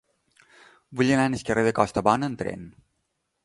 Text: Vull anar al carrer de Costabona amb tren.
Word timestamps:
Vull 1.01 1.11
anar 1.19 1.27
al 1.33 1.45
carrer 1.51 1.67
de 1.69 1.75
Costabona 1.83 2.33
amb 2.33 2.43
tren. 2.43 2.69